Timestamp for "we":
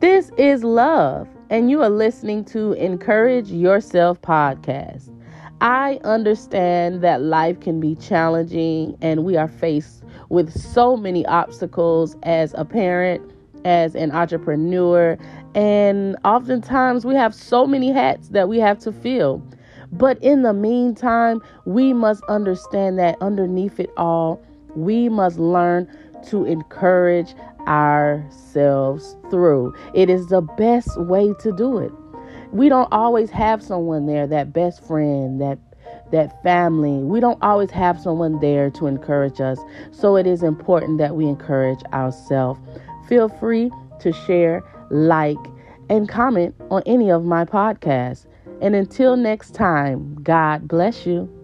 9.24-9.36, 17.04-17.14, 18.48-18.58, 21.66-21.92, 24.74-25.08, 32.52-32.68, 37.04-37.20, 41.16-41.26